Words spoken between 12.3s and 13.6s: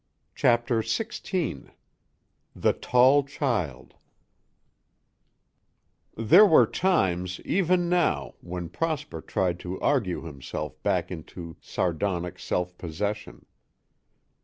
self possession.